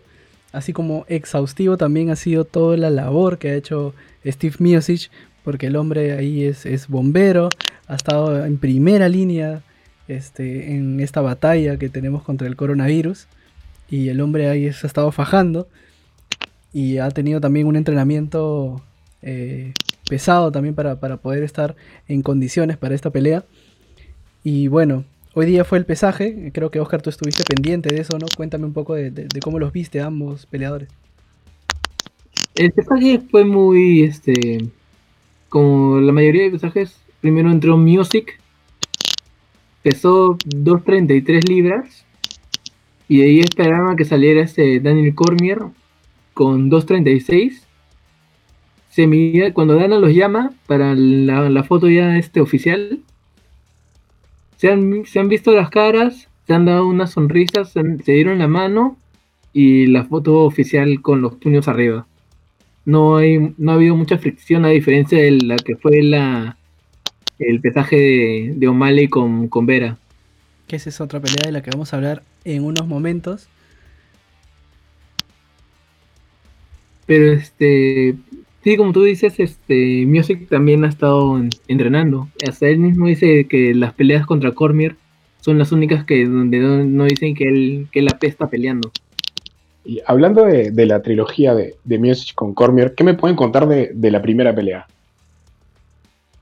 [0.51, 3.93] así como exhaustivo también ha sido toda la labor que ha hecho
[4.25, 5.09] Steve Miocic,
[5.45, 7.47] porque el hombre ahí es, es bombero,
[7.87, 9.61] ha estado en primera línea
[10.09, 13.27] este, en esta batalla que tenemos contra el coronavirus,
[13.89, 15.69] y el hombre ahí se ha estado fajando,
[16.73, 18.81] y ha tenido también un entrenamiento
[19.21, 19.71] eh,
[20.07, 21.75] pesado también para, para poder estar
[22.07, 23.45] en condiciones para esta pelea.
[24.43, 28.19] Y bueno, Hoy día fue el pesaje, creo que Oscar tú estuviste pendiente de eso,
[28.19, 28.27] ¿no?
[28.37, 30.89] Cuéntame un poco de, cómo los viste ambos peleadores.
[32.53, 34.69] El pesaje fue muy, este,
[35.49, 38.39] como la mayoría de pesajes, primero entró Music,
[39.81, 42.05] pesó 2.33 libras,
[43.07, 45.61] y ahí esperaban que saliera este Daniel Cormier
[46.35, 47.62] con 2.36.
[48.93, 52.99] Se midía- cuando Dana los llama para la, la foto ya este oficial,
[54.57, 58.11] se han, se han visto las caras, se han dado unas sonrisas, se, han- se
[58.11, 58.97] dieron la mano
[59.51, 62.05] y la foto oficial con los puños arriba.
[62.85, 66.57] No, hay, no ha habido mucha fricción a diferencia de la que fue la,
[67.39, 69.97] el pesaje de, de O'Malley con, con Vera.
[70.67, 73.47] Que esa es otra pelea de la que vamos a hablar en unos momentos.
[77.05, 78.15] Pero este,
[78.63, 82.29] sí, como tú dices, este, Music también ha estado en- entrenando.
[82.47, 84.95] Hasta él mismo dice que las peleas contra Cormier
[85.41, 88.91] son las únicas que donde no, no dicen que él, que él apesta peleando.
[89.85, 93.67] Y hablando de, de la trilogía de, de Miocic con Cormier, ¿qué me pueden contar
[93.67, 94.87] de, de la primera pelea?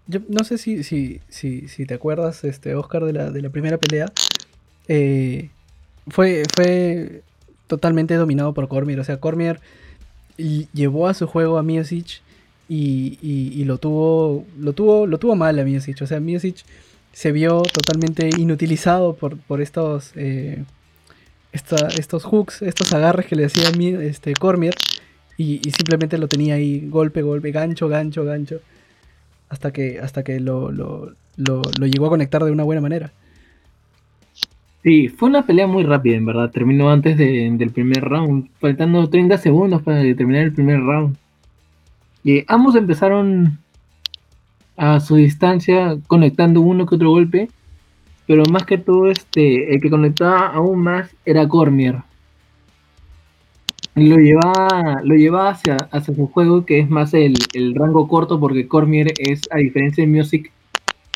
[0.08, 3.50] Yo no sé si, si, si, si te acuerdas, este, Oscar, de la, de la
[3.50, 4.12] primera pelea.
[4.88, 5.50] eh,
[6.08, 7.22] fue, fue
[7.68, 9.00] totalmente dominado por Cormier.
[9.00, 9.60] O sea, Cormier
[10.74, 12.22] llevó a su juego a Miocic
[12.70, 14.46] y, y- lo tuvo.
[14.60, 15.06] Lo tuvo.
[15.08, 16.02] Lo tuvo mal a Miocic.
[16.02, 16.64] O sea, Miocic
[17.14, 20.12] se vio totalmente inutilizado por, por estos.
[20.16, 20.64] eh,
[21.54, 24.74] estos hooks, estos agarres que le hacía Mi- este, Cormier.
[25.38, 28.60] Y, y simplemente lo tenía ahí, golpe, golpe, gancho, gancho, gancho
[29.50, 33.12] hasta que, hasta que lo, lo, lo- lo llegó a conectar de una buena manera.
[34.84, 36.50] Sí, fue una pelea muy rápida, en verdad.
[36.50, 41.17] Terminó antes del primer round, faltando 30 segundos para terminar el primer round.
[42.24, 43.60] Y ambos empezaron
[44.78, 47.50] a su distancia conectando uno que otro golpe,
[48.26, 51.98] pero más que todo este, el que conectaba aún más era Cormier.
[53.94, 57.36] Lo llevaba, lo llevaba hacia, hacia su juego que es más el,
[57.76, 60.52] rango corto porque Cormier es, a diferencia de Music,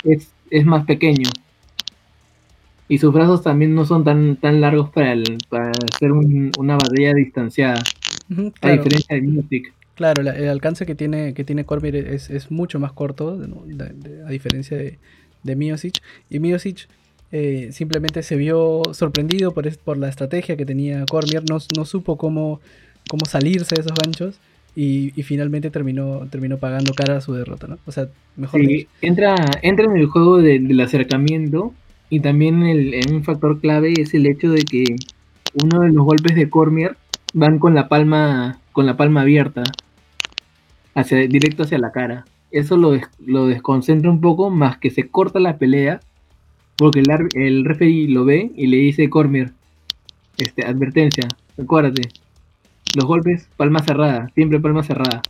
[0.04, 1.28] es, es más pequeño
[2.88, 5.14] y sus brazos también no son tan, tan largos para,
[5.48, 7.82] para hacer una batalla distanciada.
[8.60, 9.72] A diferencia de Music.
[9.94, 13.40] Claro, el alcance que tiene, que tiene Cormier es, mucho más corto,
[14.26, 14.98] a diferencia de,
[15.42, 16.02] de Miosic.
[16.28, 16.86] Y Miosic
[17.32, 22.16] eh, simplemente se vio sorprendido por, por la estrategia que tenía Cormier, no, no supo
[22.16, 22.60] cómo,
[23.08, 24.38] cómo salirse de esos ganchos.
[24.78, 27.78] Y, finalmente terminó, terminó pagando cara a su derrota, ¿no?
[27.86, 31.72] O sea, mejor sí, entra, entra en el juego del acercamiento
[32.08, 34.96] y también el, un factor clave es el hecho de que
[35.62, 36.96] uno de los golpes de Cormier
[37.32, 39.62] van con la palma, con la palma abierta,
[40.94, 42.24] hacia, directo hacia la cara.
[42.50, 46.00] Eso lo, desconcentra un poco, más que se corta la pelea,
[46.76, 49.52] porque el, el referee lo ve y le dice Cormier,
[50.38, 51.26] este, advertencia,
[51.60, 52.02] acuérdate,
[52.94, 55.22] los golpes, palma cerrada, siempre palma cerrada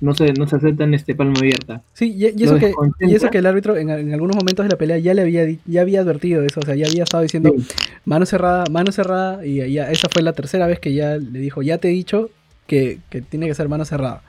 [0.00, 1.82] no se, no se aceptan este palma abierta.
[1.92, 4.98] Sí, y, eso, que, y eso que el árbitro en, algunos momentos de la pelea
[4.98, 7.54] ya le había, ya había advertido eso, o sea, ya había estado diciendo
[8.04, 11.62] mano cerrada, mano cerrada, y ya esa fue la tercera vez que ya le dijo,
[11.62, 12.30] ya te he dicho
[12.66, 14.22] que, tiene que ser mano cerrada.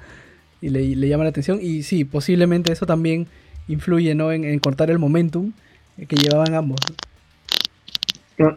[0.61, 3.27] Y le, llama la atención, y sí, posiblemente eso también
[3.67, 4.31] influye ¿no?
[4.31, 5.53] en, cortar el momentum
[6.07, 6.79] que llevaban ambos.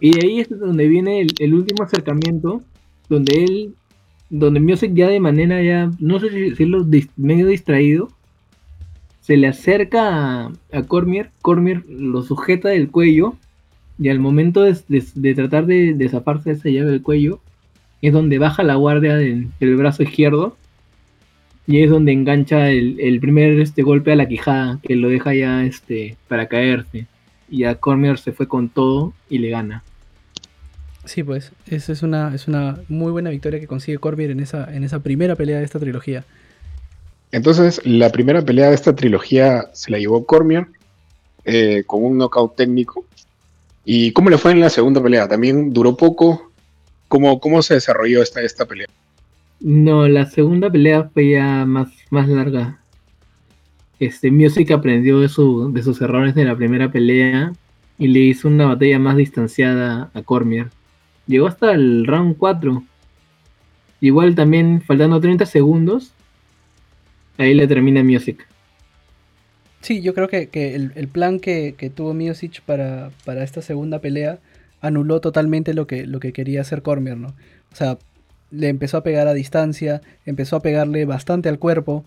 [0.00, 2.62] Y ahí es donde viene el, el último acercamiento,
[3.08, 3.74] donde él
[4.38, 6.84] donde Music ya de manera ya, no sé si decirlo,
[7.16, 8.08] medio distraído,
[9.20, 13.34] se le acerca a, Cormier, Cormier lo sujeta del cuello
[13.96, 16.20] y al momento de, tratar de, de esa
[16.68, 17.40] llave del cuello,
[18.02, 20.56] es donde baja la guardia del, brazo izquierdo
[21.68, 25.64] y es donde engancha el, primer este, golpe a la quijada que lo deja ya
[25.64, 27.06] este, para caerse.
[27.48, 29.84] Y a Cormier se fue con todo y le gana.
[31.04, 34.74] Sí, pues, esa es una, es una muy buena victoria que consigue Cormier en esa,
[34.74, 36.24] en esa primera pelea de esta trilogía.
[37.30, 40.66] Entonces, la primera pelea de esta trilogía se la llevó Cormier
[41.44, 43.04] eh, con un knockout técnico.
[43.84, 45.28] ¿Y cómo le fue en la segunda pelea?
[45.28, 46.50] ¿También duró poco?
[47.08, 48.86] ¿Cómo, cómo se desarrolló esta, esta pelea?
[49.60, 52.80] No, la segunda pelea fue ya más, más larga.
[53.98, 57.52] Este, Music aprendió de, su, de sus errores de la primera pelea
[57.98, 60.70] y le hizo una batalla más distanciada a Cormier.
[61.26, 62.84] Llegó hasta el round 4.
[64.00, 66.12] Igual también faltando 30 segundos.
[67.38, 68.46] Ahí le termina Music.
[69.80, 74.38] Sí, yo creo que, el, plan que, tuvo Music para, para, esta segunda pelea
[74.80, 77.28] anuló totalmente lo que, lo que quería hacer Cormier, ¿no?
[77.72, 77.98] O sea,
[78.50, 82.04] le empezó a pegar a distancia, empezó a pegarle bastante al cuerpo,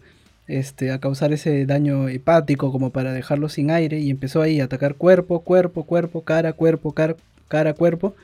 [0.47, 4.65] este, a causar ese daño hepático como para dejarlo sin aire y empezó ahí a
[4.65, 7.15] atacar cuerpo, cuerpo, cuerpo, cara, cuerpo, cara,
[7.47, 8.15] cara, cuerpo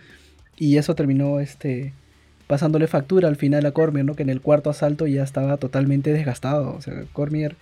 [0.57, 1.93] y eso terminó este,
[2.47, 4.15] pasándole factura al final a Cormier, ¿no?
[4.15, 6.75] que en el cuarto asalto ya estaba totalmente desgastado.
[6.75, 7.55] O sea, Cormier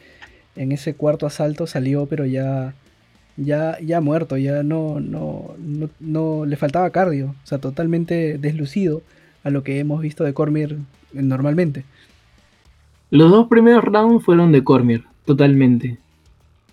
[0.56, 2.74] en ese cuarto asalto salió, pero ya,
[3.38, 5.56] ya, ya muerto, ya no, no,
[6.00, 9.02] no, le faltaba cardio, o sea, totalmente deslucido
[9.44, 10.78] a lo que hemos visto de Cormier
[11.14, 11.84] normalmente.
[13.10, 15.98] Los dos primeros rounds fueron de Cormier, totalmente.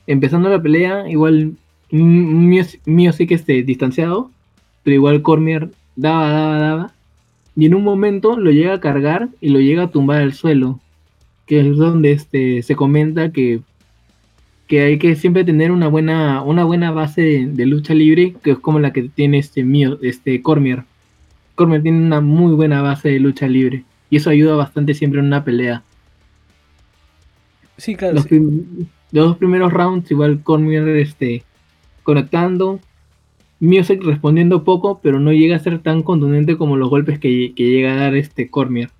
[0.06, 1.54] Empezando la pelea, igual
[1.90, 4.30] mío, mío sí que esté distanciado,
[4.82, 6.92] pero igual Cormier daba, daba, daba.
[7.56, 10.80] Y en un momento lo llega a cargar y lo llega a tumbar al suelo.
[11.46, 13.60] Que es donde este, se comenta que,
[14.68, 18.58] que hay que siempre tener una buena, una buena base de, lucha libre, que es
[18.58, 20.84] como la que tiene este mío, este Cormier.
[21.56, 23.84] Cormier tiene una muy buena base de lucha libre.
[24.08, 25.82] Y eso ayuda bastante siempre en una pelea.
[27.76, 28.14] Sí, claro.
[28.14, 28.26] Los,
[29.10, 31.42] dos primeros rounds, igual Cormier este,
[32.04, 32.78] conectando,
[33.60, 37.92] Music respondiendo poco, pero no llega a ser tan contundente como los golpes que, llega
[37.92, 38.90] a dar este Cormier.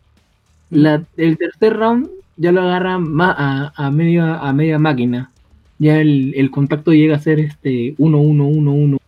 [0.71, 5.31] el tercer round ya lo agarra a, a, media, a media máquina.
[5.79, 8.99] Ya el, contacto llega a ser este 1-1-1-1.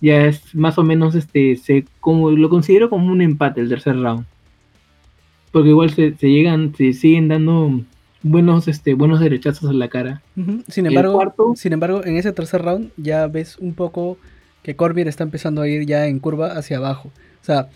[0.00, 1.56] Ya es más o menos este.
[1.56, 4.24] Se, como, lo considero como un empate el tercer round.
[5.52, 7.80] Porque igual se, se llegan, se siguen dando
[8.30, 10.22] buenos, este, buenos derechazos en la cara.
[10.68, 14.18] Sin embargo, sin embargo, en ese tercer round ya ves un poco
[14.62, 17.10] que Cormier está empezando a ir ya en curva hacia abajo.
[17.40, 17.68] O sea,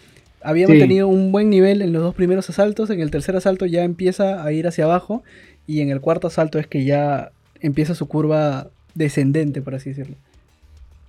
[0.43, 3.85] había mantenido un buen nivel en los dos primeros asaltos, en el tercer asalto ya
[3.85, 5.23] empieza a ir hacia abajo
[5.67, 10.17] y en el cuarto asalto es que ya empieza su curva descendente, por así decirlo.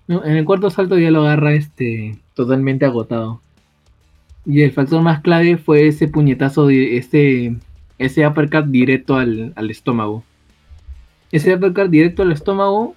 [0.08, 3.42] en el cuarto salto ya lo agarra este totalmente agotado.
[4.46, 7.56] Y el factor más clave fue ese puñetazo, de, ese,
[8.02, 10.24] ese uppercut directo al, estómago.
[11.32, 12.96] Ese uppercut directo al estómago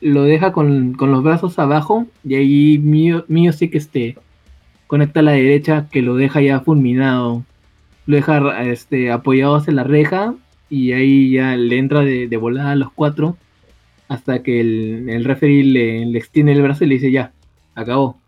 [0.00, 4.16] lo deja con, los brazos abajo y ahí mío, mío sí que este,
[4.86, 7.44] conecta a la derecha que lo deja ya fulminado.
[8.06, 10.34] Lo deja este, apoyado hacia la reja
[10.68, 13.36] y ahí ya le entra de, volada a los cuatro
[14.08, 17.32] hasta que el, el referee le, le, extiende el brazo y le dice ya,
[17.74, 18.18] acabó,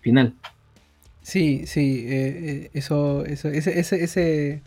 [0.00, 0.34] final.
[1.22, 4.62] Sí, sí, eh, eh, eso, eso, ese, ese, ese,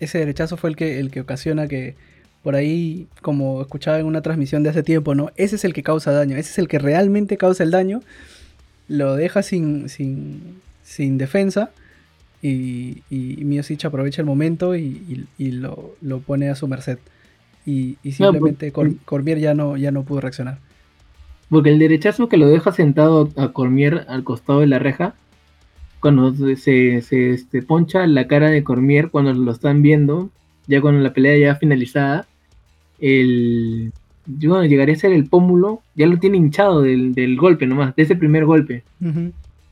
[0.00, 1.94] ese derechazo fue el que, el que ocasiona que
[2.42, 5.30] por ahí, como escuchaba en una transmisión de hace tiempo, ¿no?
[5.36, 8.00] Ese es el que causa daño, ese es el que realmente causa el daño,
[8.86, 11.70] lo deja sin, sin, sin defensa
[12.40, 15.94] y, y Miosic aprovecha el momento y, lo,
[16.26, 16.98] pone a su merced.
[17.66, 18.72] Y, pues, simplemente
[19.04, 20.58] Cormier ya no, ya no pudo reaccionar.
[21.50, 25.14] Porque el derechazo que lo deja sentado a Cormier al costado de la reja,
[26.00, 30.30] cuando se, se este, poncha la cara de Cormier cuando lo están viendo,
[30.66, 32.26] ya con la pelea ya finalizada,
[33.00, 33.92] el
[34.38, 38.16] yo llegaría a ser el pómulo, ya lo tiene hinchado del, golpe nomás, de ese
[38.16, 38.82] primer golpe.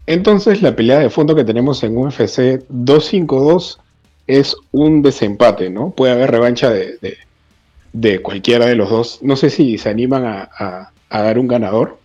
[0.06, 3.80] Entonces la pelea de fondo que tenemos en UFC 252
[4.26, 5.90] es un desempate, ¿no?
[5.90, 9.18] Puede haber revancha de, cualquiera de los dos.
[9.22, 11.98] No sé si se animan a, dar un ganador.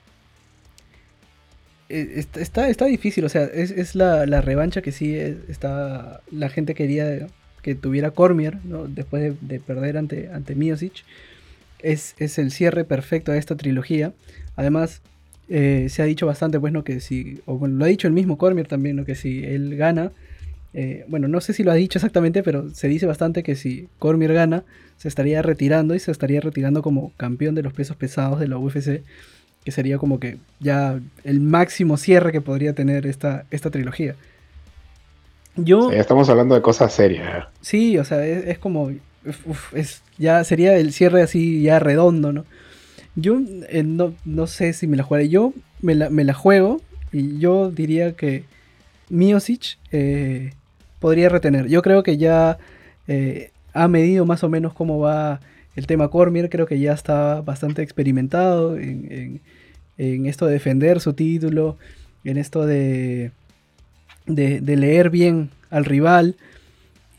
[1.91, 7.27] Eh, está, está, difícil, o sea, es, la, revancha que sí está, la gente quería
[7.62, 8.88] que tuviera Cormier, ¿no?
[8.88, 11.04] después de, perder ante, ante Miosic.
[11.80, 14.13] Es, es el cierre perfecto de esta trilogía.
[14.56, 15.01] Además,
[15.49, 16.84] eh, se ha dicho bastante, pues, ¿no?
[16.84, 19.04] Que si, o bueno, lo ha dicho el mismo Cormier también, ¿no?
[19.04, 20.12] Que si él gana,
[20.73, 23.89] eh, bueno, no sé si lo ha dicho exactamente, pero se dice bastante que si
[23.99, 24.63] Cormier gana,
[24.97, 28.58] se estaría retirando y se estaría retirando como campeón de los pesos pesados de la
[28.58, 29.01] UFC,
[29.63, 34.15] que sería como que ya el máximo cierre que podría tener esta, esta trilogía.
[35.56, 37.47] Yo, estamos hablando de cosas serias.
[37.62, 38.91] Sí, o sea, es, como,
[39.74, 42.45] es, ya sería el cierre así ya redondo, ¿no?
[43.15, 45.30] Yo eh, no, sé si me la jugaré.
[45.30, 48.45] Yo me la, juego y yo diría que
[49.10, 50.54] Miosic eh,
[51.00, 51.67] podría retener.
[51.67, 52.58] Yo creo que ya
[53.08, 55.41] eh, ha medido más o menos cómo va
[55.75, 56.49] el tema Cormier.
[56.49, 59.41] Creo que ya está bastante experimentado en,
[59.97, 61.77] esto de defender su título,
[62.23, 63.31] en esto de,
[64.25, 66.36] de, leer bien al rival.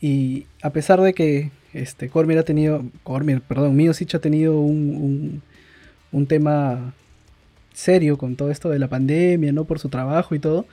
[0.01, 5.41] Y a pesar de que este, Cormier ha tenido, Cormier, perdón, Miosic ha tenido un
[6.13, 6.93] un tema
[7.73, 9.65] serio con todo esto de la pandemia, ¿no?
[9.65, 10.65] Por su trabajo y todo.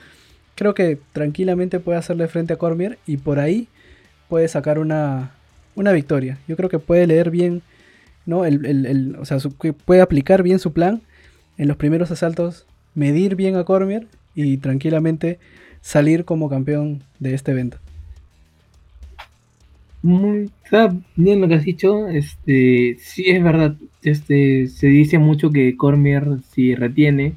[0.55, 3.67] Creo que tranquilamente puede hacerle frente a Cormier y por ahí
[4.29, 5.33] puede sacar una,
[5.75, 6.39] una victoria.
[6.47, 7.63] Yo creo que puede leer bien,
[8.31, 8.47] ¿no?
[8.47, 9.37] El, o sea,
[9.85, 11.03] puede aplicar bien su plan
[11.59, 15.39] en los primeros asaltos, medir bien a Cormier y tranquilamente
[15.83, 17.79] salir como campeón de este evento.
[20.03, 20.51] Muy,
[21.17, 26.39] bien lo que has dicho, este, sí es verdad, este, se dice mucho que Cormier
[26.53, 27.35] si retiene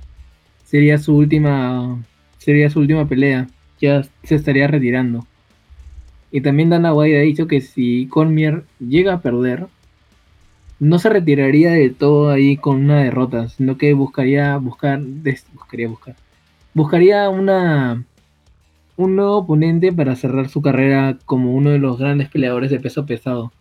[0.63, 2.01] sería su última,
[2.37, 3.47] sería su última pelea,
[3.81, 5.27] ya se estaría retirando.
[6.31, 9.67] Y también Dana White ha dicho que si Cormier llega a perder,
[10.79, 15.01] no se retiraría de todo ahí con una derrota, sino que buscaría buscar,
[15.53, 16.15] buscaría buscar,
[16.73, 18.03] buscaría una
[18.95, 23.05] un nuevo oponente para cerrar su carrera como uno de los grandes peleadores de peso
[23.05, 23.51] pesado.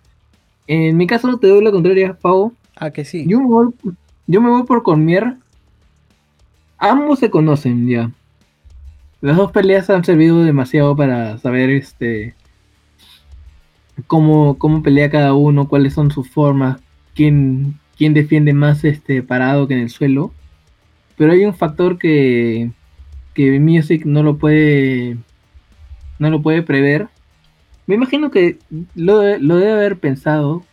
[0.67, 2.53] En mi caso, te doy la contraria, Pau.
[2.77, 3.25] Ah, que sí.
[3.27, 3.69] Yo me voy,
[4.27, 5.37] yo me voy por Cormier.
[6.79, 8.11] Ambos se conocen ya.
[9.21, 12.35] Las dos peleas han servido demasiado para saber este
[14.07, 16.81] cómo, cómo pelea cada uno, cuáles son sus formas,
[17.15, 20.33] quién, quién defiende más este parado que en el suelo.
[21.17, 22.71] Pero hay un factor que
[23.35, 25.17] que Music no lo puede
[26.19, 27.09] no lo puede prever.
[27.87, 28.59] Me imagino que
[28.95, 30.65] lo, debe haber pensado,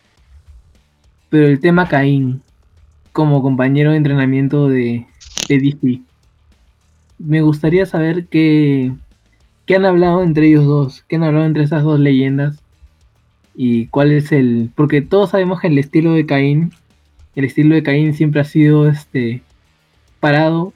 [1.28, 2.42] pero el tema Caín
[3.12, 5.06] como compañero de entrenamiento de,
[5.48, 6.02] de DC.
[7.18, 8.92] Me gustaría saber qué,
[9.66, 12.62] qué han hablado entre ellos dos, qué han hablado entre esas dos leyendas
[13.62, 14.70] y cuál es el...
[14.74, 16.72] Porque todos sabemos que el estilo de Caín,
[17.36, 19.42] el estilo de Caín siempre ha sido este
[20.18, 20.72] parado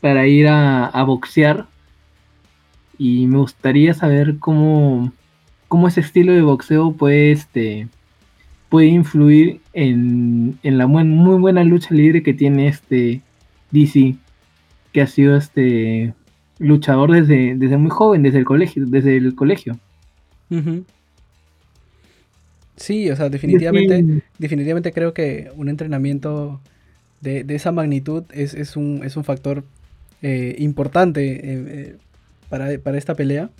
[0.00, 1.66] para ir a, boxear.
[2.96, 5.12] Y me gustaría saber cómo,
[5.66, 7.88] cómo ese estilo de boxeo puede, este,
[8.68, 13.20] puede influir en, la muy buena lucha libre que tiene este
[13.72, 14.14] DC,
[14.92, 16.14] que ha sido este
[16.60, 19.76] luchador desde, desde muy joven, desde el colegio, desde el colegio.
[22.82, 26.60] Sí, o sea, definitivamente, definitivamente creo que un entrenamiento
[27.20, 29.62] de, de esa magnitud es, es, un, es un factor
[30.20, 31.96] eh, importante eh, eh,
[32.48, 33.50] para, para, esta pelea.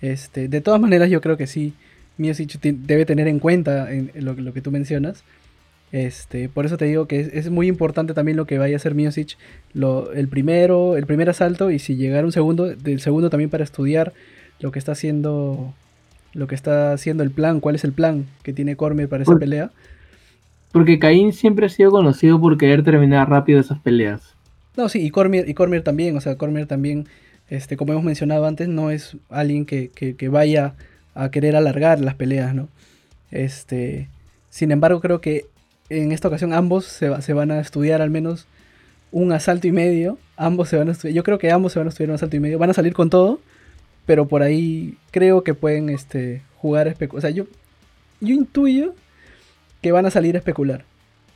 [0.00, 1.72] Este, de todas maneras, yo creo que sí,
[2.18, 5.24] Miocic debe tener en cuenta en, en lo, lo, que tú mencionas.
[5.90, 8.78] Este, por eso te digo que es, es, muy importante también lo que vaya a
[8.78, 9.36] hacer Miocic,
[9.74, 13.64] lo, el primero, el primer asalto y si llegara un segundo, del segundo también para
[13.64, 14.12] estudiar
[14.60, 15.74] lo que está haciendo,
[16.34, 19.36] lo que está haciendo el plan, cuál es el plan que tiene Cormier para esa
[19.36, 19.70] pelea.
[20.72, 24.34] Porque Caín siempre ha sido conocido por querer terminar rápido esas peleas.
[24.76, 27.06] No, sí, y Cormier, y Cormier también, o sea, Cormier también,
[27.50, 30.74] este, como hemos mencionado antes, no es alguien que, que, que vaya
[31.14, 32.68] a querer alargar las peleas, ¿no?
[33.30, 34.08] Este,
[34.48, 35.46] sin embargo, creo que
[35.90, 38.46] en esta ocasión ambos se, se, van a estudiar al menos
[39.10, 40.18] un asalto y medio.
[40.36, 41.14] Ambos se van a estudiar.
[41.14, 42.58] Yo creo que ambos se van a estudiar un asalto y medio.
[42.58, 43.40] Van a salir con todo.
[44.06, 46.96] Pero por ahí creo que pueden este, jugar.
[47.10, 47.46] O sea, yo,
[48.20, 48.94] yo intuyo
[49.80, 50.84] que van a salir a especular.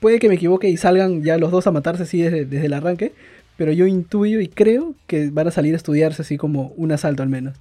[0.00, 2.72] Puede que me equivoque y salgan ya los dos a matarse así desde, desde el
[2.72, 3.12] arranque.
[3.56, 7.22] Pero yo intuyo y creo que van a salir a estudiarse así como un asalto
[7.22, 7.56] al menos.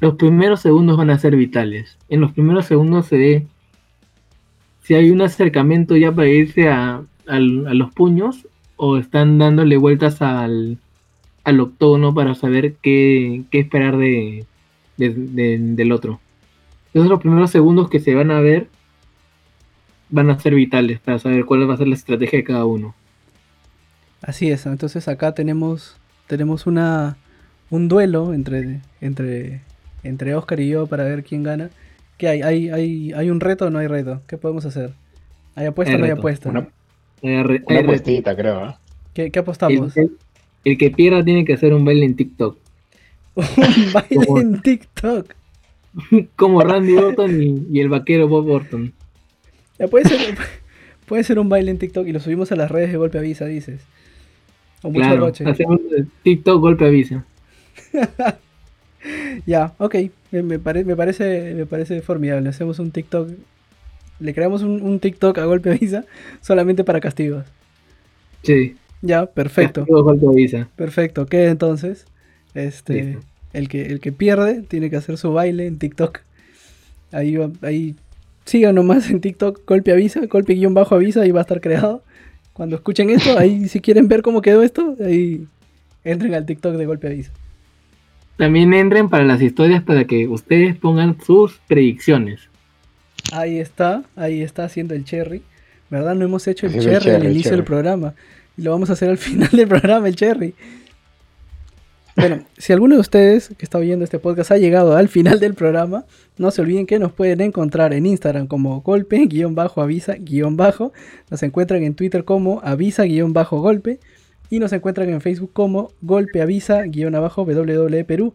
[0.00, 1.98] Los primeros segundos van a ser vitales.
[2.08, 3.46] En los primeros segundos se ve
[4.82, 10.22] si hay un acercamiento ya para irse a, a los puños o están dándole vueltas
[10.22, 10.78] al,
[11.50, 14.46] al octógono para saber qué, qué esperar de,
[14.96, 16.20] de, de, del otro.
[16.88, 18.68] Entonces los primeros segundos que se van a ver
[20.08, 22.94] van a ser vitales para saber cuál va a ser la estrategia de cada uno.
[24.22, 25.96] Así es, entonces acá tenemos,
[26.26, 27.16] tenemos una,
[27.70, 29.62] un duelo entre, entre,
[30.02, 31.70] entre Oscar y yo para ver quién gana.
[32.18, 32.42] ¿Qué hay?
[32.42, 34.20] ¿Hay, hay, hay un reto o no hay reto?
[34.26, 34.92] ¿Qué podemos hacer?
[35.54, 36.50] ¿Hay apuesta o no hay apuesta?
[36.50, 36.68] Una,
[37.22, 38.68] hay re, una apuestita, creo.
[38.68, 38.74] ¿eh?
[39.14, 39.96] ¿Qué, ¿Qué, apostamos?
[39.96, 40.18] El, el,
[40.64, 42.56] el, que pierda tiene que hacer un baile en TikTok.
[43.36, 43.44] un
[43.92, 45.34] baile como, en TikTok.
[46.36, 48.92] como Randy Orton y, y, el vaquero Bob Orton.
[49.78, 50.36] Ya puede ser,
[51.06, 53.46] puede ser un baile en TikTok y lo subimos a las redes de golpe avisa,
[53.46, 53.82] dices.
[54.82, 55.80] O mucho claro, hacemos
[56.22, 57.24] TikTok golpe avisa.
[59.46, 59.96] ya, ok.
[60.30, 62.48] Me, me, pare, me, parece, me parece formidable.
[62.48, 63.30] Hacemos un TikTok.
[64.20, 66.04] Le creamos un, un TikTok a golpe avisa
[66.40, 67.44] solamente para castigos.
[68.42, 68.76] Sí.
[69.02, 69.84] Ya, perfecto.
[70.76, 71.26] Perfecto.
[71.26, 72.06] ¿Qué entonces?
[72.54, 73.18] Este.
[73.52, 76.20] El que, el que pierde tiene que hacer su baile en TikTok.
[77.10, 77.96] Ahí, ahí
[78.44, 82.02] sigan nomás en TikTok, golpe avisa, golpe guion bajo avisa y va a estar creado.
[82.52, 85.46] Cuando escuchen esto, ahí si quieren ver cómo quedó esto, ahí
[86.04, 87.32] entren al TikTok de golpe avisa.
[88.36, 92.40] También entren para las historias para que ustedes pongan sus predicciones.
[93.32, 95.42] Ahí está, ahí está haciendo el cherry.
[95.90, 96.14] ¿Verdad?
[96.14, 97.56] No hemos hecho el cherry, el cherry al inicio cherry.
[97.56, 98.14] del programa.
[98.60, 100.54] Lo vamos a hacer al final del programa, el cherry.
[102.14, 105.54] Bueno, si alguno de ustedes que está oyendo este podcast ha llegado al final del
[105.54, 106.04] programa,
[106.36, 110.56] no se olviden que nos pueden encontrar en Instagram como golpe, guion bajo, avisa, guion
[110.56, 110.92] bajo.
[111.30, 113.98] Nos encuentran en Twitter como avisa, guion bajo, golpe.
[114.50, 118.34] Y nos encuentran en Facebook como golpe, avisa, guion abajo, WWE Perú.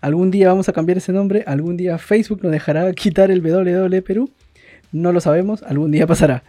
[0.00, 4.00] Algún día vamos a cambiar ese nombre, algún día Facebook nos dejará quitar el WWE
[4.02, 4.30] Perú.
[4.92, 6.44] No lo sabemos, algún día pasará.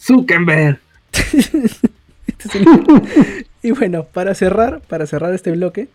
[0.00, 0.87] Zuckerberg.
[3.62, 5.88] y bueno, para cerrar, para cerrar este bloque,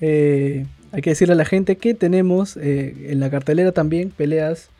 [0.00, 4.70] eh, hay que decirle a la gente que tenemos eh, en la cartelera también peleas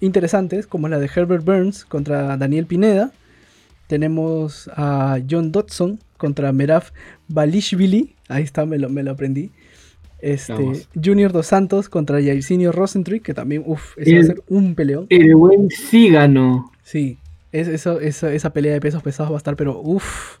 [0.00, 3.12] interesantes, como la de Herbert Burns contra Daniel Pineda.
[3.86, 6.90] Tenemos a John Dodson contra Meraf
[7.28, 8.14] Balishvili.
[8.28, 9.50] Ahí está, me lo, me lo aprendí.
[10.20, 14.42] Este, Junior Dos Santos contra Jairzinho Rosentrick, que también, uff, ese el, va a ser
[14.48, 15.06] un peleón.
[15.08, 16.70] El buen Cígano.
[16.82, 17.18] Sí,
[17.52, 20.38] es, eso, esa pelea de pesos pesados va a estar, pero uff,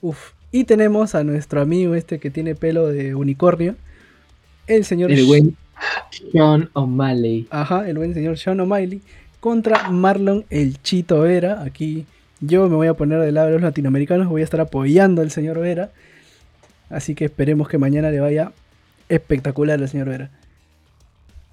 [0.00, 0.32] uff.
[0.52, 3.76] Y tenemos a nuestro amigo este que tiene pelo de unicornio,
[4.66, 5.10] el señor...
[5.10, 5.56] El buen
[6.32, 7.46] Sean O'Malley.
[7.50, 9.00] Ajá, el buen señor Sean O'Malley
[9.40, 11.62] contra Marlon el Chito Vera.
[11.62, 12.06] Aquí
[12.40, 15.30] yo me voy a poner del lado de los latinoamericanos, voy a estar apoyando al
[15.30, 15.90] señor Vera.
[16.90, 18.52] Así que esperemos que mañana le vaya
[19.08, 20.30] espectacular al señor Vera.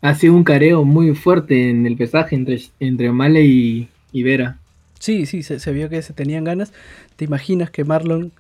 [0.02, 4.58] Ha sido un careo muy fuerte en el pesaje entre, entre O'Malley y, y Vera.
[5.04, 6.72] Sí, sí, se, se, vio que se tenían ganas.
[7.18, 8.32] ¿Te imaginas que Marlon,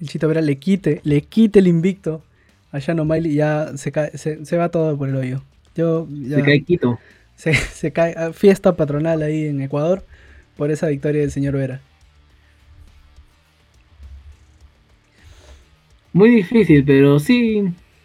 [0.00, 2.22] el Chito Vera, le quite, le quite el invicto
[2.70, 5.42] a Sean O'Malley y ya se, cae, se, se, va todo por el hoyo?
[5.74, 7.00] Yo, ya, se cae Quito.
[7.34, 10.04] Se, se cae ah, fiesta patronal ahí en Ecuador
[10.56, 11.80] por esa victoria del señor Vera.
[16.12, 17.64] Muy difícil, pero sí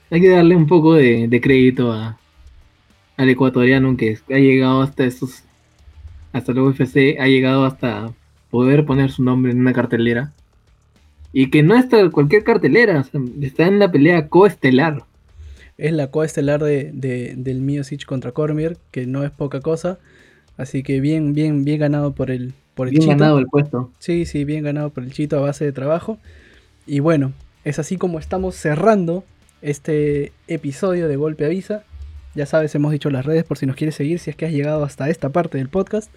[0.09, 2.19] hay que darle un poco de, de crédito a,
[3.15, 5.43] al ecuatoriano que ha llegado hasta estos
[6.37, 8.13] hasta el UFC, ha llegado hasta
[8.49, 10.33] poder poner su nombre en una cartelera.
[11.33, 15.03] Y que no está cualquier cartelera, o sea, está en la pelea coestelar.
[15.77, 19.99] Es la coestelar de, de, del Miocic contra Cormier, que no es poca cosa.
[20.57, 23.17] Así que bien, bien, bien ganado por el, por el Bien Chito.
[23.17, 23.91] ganado el puesto.
[23.99, 26.17] Sí, sí, bien ganado por el Chito a base de trabajo.
[26.87, 27.33] Y bueno,
[27.63, 29.23] es así como estamos cerrando
[29.61, 31.83] este episodio de Golpe Avisa.
[32.37, 34.51] Ya sabes, hemos dicho las redes por si nos quieres seguir, si es que has
[34.53, 36.11] llegado hasta esta parte del podcast.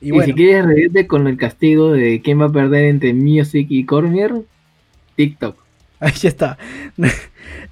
[0.00, 3.14] Y Y, bueno, si quieres reírte con el castigo de quién va a perder entre
[3.14, 4.32] Music y Cormier,
[5.16, 5.56] TikTok.
[6.00, 6.56] ahí está.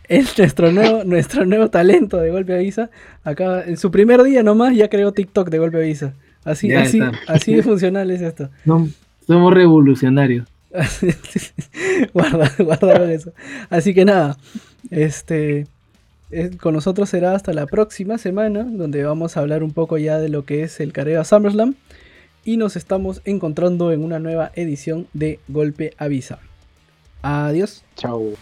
[0.08, 2.90] Es nuestro nuevo, nuestro nuevo talento de Golpe Avisa.
[3.24, 6.14] Acá, en su primer día nomás, ya creó TikTok de Golpe Avisa.
[6.44, 7.12] Así, Ya así, está.
[7.26, 8.48] así de funcional es esto.
[8.64, 8.88] No,
[9.26, 10.46] somos revolucionarios.
[12.14, 13.32] guarda, guarda eso.
[13.68, 14.36] Así que nada,
[14.90, 15.68] este es-
[16.60, 20.28] con nosotros será hasta la próxima semana, donde vamos a hablar un poco ya de
[20.28, 21.74] lo que es el careo a SummerSlam.
[22.44, 26.38] Y nos estamos encontrando en una nueva edición de Golpe Avisa.
[27.22, 27.82] Adiós.
[27.96, 28.34] Chao.